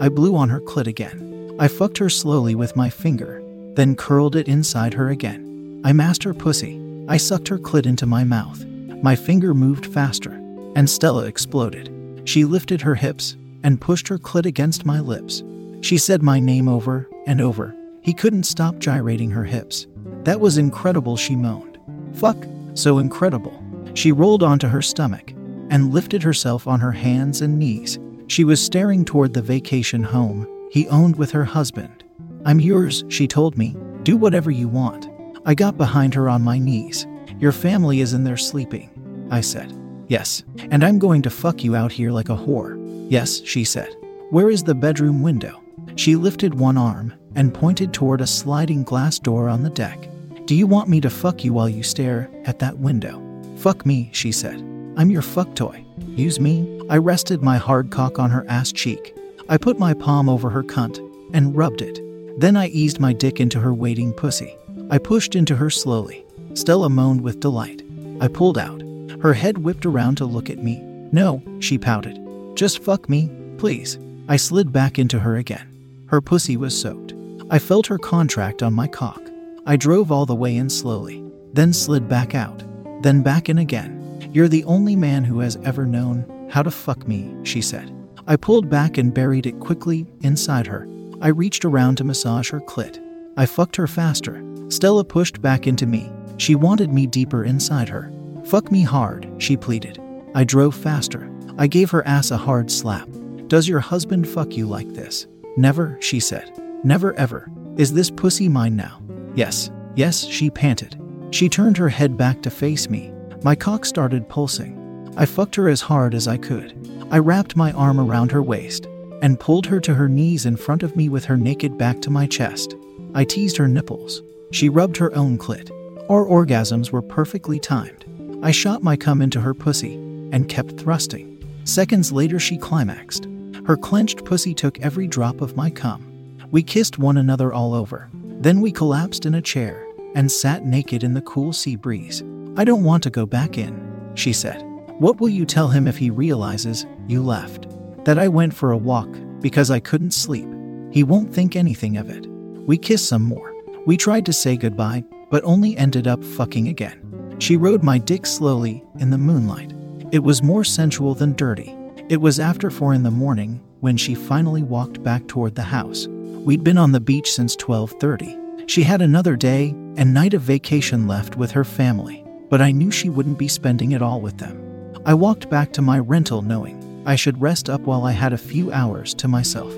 I 0.03 0.09
blew 0.09 0.35
on 0.35 0.49
her 0.49 0.59
clit 0.59 0.87
again. 0.87 1.55
I 1.57 1.69
fucked 1.69 1.97
her 1.99 2.09
slowly 2.09 2.55
with 2.55 2.75
my 2.75 2.89
finger, 2.89 3.41
then 3.75 3.95
curled 3.95 4.35
it 4.35 4.49
inside 4.49 4.93
her 4.95 5.07
again. 5.07 5.81
I 5.85 5.93
masked 5.93 6.25
her 6.25 6.33
pussy. 6.33 6.77
I 7.07 7.15
sucked 7.15 7.47
her 7.47 7.57
clit 7.57 7.85
into 7.85 8.05
my 8.05 8.25
mouth. 8.25 8.65
My 9.01 9.15
finger 9.15 9.53
moved 9.53 9.85
faster, 9.85 10.33
and 10.75 10.89
Stella 10.89 11.25
exploded. 11.25 11.89
She 12.25 12.43
lifted 12.43 12.81
her 12.81 12.95
hips 12.95 13.37
and 13.63 13.79
pushed 13.79 14.09
her 14.09 14.17
clit 14.17 14.45
against 14.45 14.85
my 14.85 14.99
lips. 14.99 15.41
She 15.79 15.97
said 15.97 16.21
my 16.21 16.37
name 16.37 16.67
over 16.67 17.09
and 17.25 17.39
over. 17.39 17.73
He 18.01 18.13
couldn't 18.13 18.43
stop 18.43 18.79
gyrating 18.79 19.31
her 19.31 19.45
hips. 19.45 19.87
That 20.25 20.41
was 20.41 20.57
incredible, 20.57 21.15
she 21.15 21.37
moaned. 21.37 21.77
Fuck, 22.11 22.45
so 22.73 22.99
incredible. 22.99 23.63
She 23.93 24.11
rolled 24.11 24.43
onto 24.43 24.67
her 24.67 24.81
stomach 24.81 25.31
and 25.69 25.93
lifted 25.93 26.23
herself 26.23 26.67
on 26.67 26.81
her 26.81 26.91
hands 26.91 27.39
and 27.39 27.57
knees. 27.57 27.97
She 28.27 28.43
was 28.43 28.63
staring 28.63 29.05
toward 29.05 29.33
the 29.33 29.41
vacation 29.41 30.03
home 30.03 30.47
he 30.73 30.87
owned 30.87 31.17
with 31.17 31.29
her 31.29 31.45
husband. 31.45 32.03
I'm 32.45 32.59
yours, 32.59 33.03
she 33.07 33.27
told 33.27 33.59
me. 33.59 33.75
Do 34.01 34.17
whatever 34.17 34.49
you 34.49 34.67
want. 34.67 35.07
I 35.45 35.53
got 35.53 35.77
behind 35.77 36.15
her 36.15 36.27
on 36.27 36.41
my 36.41 36.57
knees. 36.57 37.05
Your 37.37 37.51
family 37.51 38.01
is 38.01 38.13
in 38.13 38.23
there 38.23 38.37
sleeping, 38.37 39.27
I 39.29 39.41
said. 39.41 39.71
Yes, 40.07 40.43
and 40.71 40.83
I'm 40.83 40.97
going 40.97 41.21
to 41.21 41.29
fuck 41.29 41.63
you 41.63 41.75
out 41.75 41.91
here 41.91 42.11
like 42.11 42.29
a 42.29 42.35
whore. 42.35 42.75
Yes, 43.07 43.39
she 43.45 43.63
said. 43.63 43.95
Where 44.31 44.49
is 44.49 44.63
the 44.63 44.73
bedroom 44.73 45.21
window? 45.21 45.61
She 45.95 46.15
lifted 46.15 46.55
one 46.55 46.75
arm 46.75 47.13
and 47.35 47.53
pointed 47.53 47.93
toward 47.93 48.21
a 48.21 48.25
sliding 48.25 48.83
glass 48.83 49.19
door 49.19 49.49
on 49.49 49.61
the 49.61 49.69
deck. 49.69 50.09
Do 50.45 50.55
you 50.55 50.65
want 50.65 50.89
me 50.89 50.99
to 51.01 51.09
fuck 51.11 51.43
you 51.43 51.53
while 51.53 51.69
you 51.69 51.83
stare 51.83 52.31
at 52.45 52.57
that 52.59 52.79
window? 52.79 53.21
Fuck 53.57 53.85
me, 53.85 54.09
she 54.11 54.31
said. 54.31 54.55
I'm 54.97 55.11
your 55.11 55.21
fuck 55.21 55.53
toy. 55.55 55.85
Use 56.07 56.39
me. 56.39 56.72
I 56.89 56.97
rested 56.97 57.41
my 57.41 57.57
hard 57.57 57.91
cock 57.91 58.19
on 58.19 58.29
her 58.31 58.45
ass 58.47 58.71
cheek. 58.71 59.15
I 59.47 59.57
put 59.57 59.79
my 59.79 59.93
palm 59.93 60.27
over 60.27 60.49
her 60.49 60.63
cunt 60.63 60.99
and 61.33 61.55
rubbed 61.55 61.81
it. 61.81 61.99
Then 62.39 62.57
I 62.57 62.67
eased 62.67 62.99
my 62.99 63.13
dick 63.13 63.39
into 63.39 63.59
her 63.59 63.73
waiting 63.73 64.11
pussy. 64.13 64.57
I 64.89 64.97
pushed 64.97 65.35
into 65.35 65.55
her 65.55 65.69
slowly. 65.69 66.25
Stella 66.55 66.89
moaned 66.89 67.21
with 67.21 67.39
delight. 67.39 67.83
I 68.19 68.27
pulled 68.27 68.57
out. 68.57 68.81
Her 69.21 69.33
head 69.33 69.59
whipped 69.59 69.85
around 69.85 70.17
to 70.17 70.25
look 70.25 70.49
at 70.49 70.63
me. 70.63 70.79
No, 71.11 71.41
she 71.59 71.77
pouted. 71.77 72.19
Just 72.55 72.83
fuck 72.83 73.07
me, 73.07 73.29
please. 73.57 73.97
I 74.27 74.35
slid 74.35 74.73
back 74.73 74.99
into 74.99 75.19
her 75.19 75.37
again. 75.37 75.69
Her 76.07 76.21
pussy 76.21 76.57
was 76.57 76.79
soaked. 76.79 77.13
I 77.49 77.59
felt 77.59 77.87
her 77.87 77.97
contract 77.97 78.61
on 78.61 78.73
my 78.73 78.87
cock. 78.87 79.21
I 79.65 79.77
drove 79.77 80.11
all 80.11 80.25
the 80.25 80.35
way 80.35 80.57
in 80.57 80.69
slowly, 80.69 81.23
then 81.53 81.71
slid 81.71 82.09
back 82.09 82.35
out, 82.35 82.63
then 83.01 83.21
back 83.21 83.47
in 83.47 83.57
again. 83.57 84.29
You're 84.33 84.49
the 84.49 84.65
only 84.65 84.95
man 84.95 85.23
who 85.23 85.39
has 85.39 85.57
ever 85.63 85.85
known 85.85 86.25
how 86.53 86.61
to 86.61 86.69
fuck 86.69 87.07
me, 87.07 87.35
she 87.41 87.63
said. 87.63 87.91
I 88.27 88.35
pulled 88.35 88.69
back 88.69 88.99
and 88.99 89.11
buried 89.11 89.47
it 89.47 89.59
quickly 89.59 90.05
inside 90.21 90.67
her. 90.67 90.87
I 91.19 91.29
reached 91.29 91.65
around 91.65 91.95
to 91.97 92.03
massage 92.03 92.51
her 92.51 92.59
clit. 92.59 92.99
I 93.35 93.47
fucked 93.47 93.75
her 93.75 93.87
faster. 93.87 94.45
Stella 94.69 95.03
pushed 95.03 95.41
back 95.41 95.65
into 95.65 95.87
me. 95.87 96.11
She 96.37 96.53
wanted 96.53 96.93
me 96.93 97.07
deeper 97.07 97.43
inside 97.43 97.89
her. 97.89 98.13
Fuck 98.45 98.71
me 98.71 98.83
hard, 98.83 99.27
she 99.39 99.57
pleaded. 99.57 99.99
I 100.35 100.43
drove 100.43 100.75
faster. 100.75 101.27
I 101.57 101.65
gave 101.65 101.89
her 101.89 102.05
ass 102.07 102.29
a 102.29 102.37
hard 102.37 102.69
slap. 102.69 103.09
Does 103.47 103.67
your 103.67 103.79
husband 103.79 104.27
fuck 104.27 104.55
you 104.55 104.67
like 104.67 104.93
this? 104.93 105.25
Never, 105.57 105.97
she 106.01 106.19
said. 106.19 106.51
Never 106.83 107.15
ever. 107.15 107.49
Is 107.77 107.93
this 107.93 108.11
pussy 108.11 108.47
mine 108.47 108.75
now? 108.75 109.01
Yes, 109.33 109.71
yes, 109.95 110.23
she 110.23 110.51
panted. 110.51 111.01
She 111.31 111.49
turned 111.49 111.77
her 111.77 111.89
head 111.89 112.15
back 112.15 112.43
to 112.43 112.51
face 112.51 112.91
me. 112.91 113.11
My 113.41 113.55
cock 113.55 113.85
started 113.85 114.29
pulsing. 114.29 114.82
I 115.15 115.25
fucked 115.25 115.55
her 115.55 115.69
as 115.69 115.81
hard 115.81 116.15
as 116.15 116.27
I 116.27 116.37
could. 116.37 116.73
I 117.11 117.19
wrapped 117.19 117.55
my 117.55 117.71
arm 117.73 117.99
around 117.99 118.31
her 118.31 118.41
waist 118.41 118.87
and 119.21 119.39
pulled 119.39 119.67
her 119.67 119.79
to 119.79 119.93
her 119.93 120.09
knees 120.09 120.45
in 120.45 120.57
front 120.57 120.81
of 120.81 120.95
me 120.95 121.07
with 121.07 121.25
her 121.25 121.37
naked 121.37 121.77
back 121.77 122.01
to 122.01 122.09
my 122.09 122.25
chest. 122.25 122.75
I 123.13 123.23
teased 123.23 123.57
her 123.57 123.67
nipples. 123.67 124.23
She 124.51 124.69
rubbed 124.69 124.97
her 124.97 125.15
own 125.15 125.37
clit. 125.37 125.69
Our 126.09 126.25
orgasms 126.25 126.91
were 126.91 127.01
perfectly 127.01 127.59
timed. 127.59 128.05
I 128.43 128.51
shot 128.51 128.81
my 128.81 128.97
cum 128.97 129.21
into 129.21 129.39
her 129.39 129.53
pussy 129.53 129.93
and 130.31 130.49
kept 130.49 130.79
thrusting. 130.79 131.29
Seconds 131.63 132.11
later, 132.11 132.39
she 132.39 132.57
climaxed. 132.57 133.27
Her 133.65 133.77
clenched 133.77 134.25
pussy 134.25 134.53
took 134.53 134.81
every 134.81 135.07
drop 135.07 135.41
of 135.41 135.55
my 135.55 135.69
cum. 135.69 136.37
We 136.51 136.63
kissed 136.63 136.97
one 136.97 137.17
another 137.17 137.53
all 137.53 137.73
over. 137.73 138.09
Then 138.13 138.61
we 138.61 138.71
collapsed 138.71 139.25
in 139.25 139.35
a 139.35 139.41
chair 139.41 139.87
and 140.15 140.31
sat 140.31 140.65
naked 140.65 141.03
in 141.03 141.13
the 141.13 141.21
cool 141.21 141.53
sea 141.53 141.75
breeze. 141.75 142.23
I 142.57 142.63
don't 142.63 142.83
want 142.83 143.03
to 143.03 143.09
go 143.09 143.25
back 143.25 143.57
in, 143.57 144.11
she 144.15 144.33
said. 144.33 144.72
What 144.99 145.19
will 145.19 145.29
you 145.29 145.45
tell 145.45 145.69
him 145.69 145.87
if 145.87 145.97
he 145.97 146.11
realizes 146.11 146.85
you 147.07 147.23
left? 147.23 147.67
That 148.05 148.19
I 148.19 148.27
went 148.27 148.53
for 148.53 148.71
a 148.71 148.77
walk 148.77 149.09
because 149.39 149.71
I 149.71 149.79
couldn't 149.79 150.11
sleep. 150.11 150.47
He 150.91 151.03
won't 151.03 151.33
think 151.33 151.55
anything 151.55 151.97
of 151.97 152.09
it. 152.09 152.27
We 152.27 152.77
kissed 152.77 153.07
some 153.07 153.23
more. 153.23 153.53
We 153.87 153.97
tried 153.97 154.25
to 154.27 154.33
say 154.33 154.55
goodbye, 154.55 155.03
but 155.31 155.43
only 155.43 155.75
ended 155.77 156.07
up 156.07 156.23
fucking 156.23 156.67
again. 156.67 157.35
She 157.39 157.57
rode 157.57 157.81
my 157.81 157.97
dick 157.97 158.27
slowly 158.27 158.83
in 158.99 159.09
the 159.09 159.17
moonlight. 159.17 159.73
It 160.11 160.23
was 160.23 160.43
more 160.43 160.63
sensual 160.63 161.15
than 161.15 161.33
dirty. 161.33 161.75
It 162.09 162.21
was 162.21 162.39
after 162.39 162.69
four 162.69 162.93
in 162.93 163.01
the 163.01 163.09
morning 163.09 163.61
when 163.79 163.97
she 163.97 164.13
finally 164.13 164.61
walked 164.61 165.01
back 165.01 165.27
toward 165.27 165.55
the 165.55 165.63
house. 165.63 166.07
We'd 166.07 166.63
been 166.63 166.77
on 166.77 166.91
the 166.91 167.01
beach 167.01 167.31
since 167.31 167.55
12:30. 167.55 168.37
She 168.67 168.83
had 168.83 169.01
another 169.01 169.35
day 169.35 169.71
and 169.97 170.13
night 170.13 170.35
of 170.35 170.43
vacation 170.43 171.07
left 171.07 171.35
with 171.35 171.51
her 171.51 171.63
family, 171.63 172.23
but 172.49 172.61
I 172.61 172.71
knew 172.71 172.91
she 172.91 173.09
wouldn't 173.09 173.39
be 173.39 173.47
spending 173.47 173.93
it 173.93 174.01
all 174.01 174.21
with 174.21 174.37
them. 174.37 174.62
I 175.05 175.13
walked 175.13 175.49
back 175.49 175.73
to 175.73 175.81
my 175.81 175.99
rental 175.99 176.41
knowing 176.41 177.03
I 177.05 177.17
should 177.17 177.41
rest 177.41 177.69
up 177.69 177.81
while 177.81 178.05
I 178.05 178.13
had 178.13 178.31
a 178.31 178.37
few 178.37 178.71
hours 178.71 179.13
to 179.15 179.27
myself. 179.27 179.73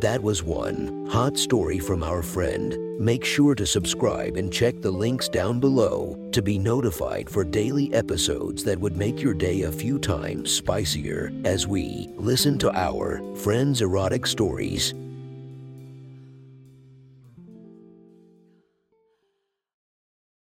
That 0.00 0.20
was 0.20 0.42
one 0.42 1.06
hot 1.08 1.38
story 1.38 1.78
from 1.78 2.02
our 2.02 2.20
friend. 2.20 2.76
Make 3.00 3.24
sure 3.24 3.54
to 3.54 3.64
subscribe 3.64 4.36
and 4.36 4.52
check 4.52 4.80
the 4.80 4.90
links 4.90 5.28
down 5.28 5.60
below 5.60 6.18
to 6.32 6.42
be 6.42 6.58
notified 6.58 7.30
for 7.30 7.44
daily 7.44 7.94
episodes 7.94 8.64
that 8.64 8.80
would 8.80 8.96
make 8.96 9.22
your 9.22 9.34
day 9.34 9.62
a 9.62 9.72
few 9.72 10.00
times 10.00 10.50
spicier 10.50 11.32
as 11.44 11.68
we 11.68 12.08
listen 12.16 12.58
to 12.58 12.76
our 12.76 13.22
friends' 13.36 13.82
erotic 13.82 14.26
stories. 14.26 14.94